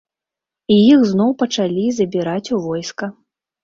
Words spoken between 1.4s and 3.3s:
пачалі забіраць у войска.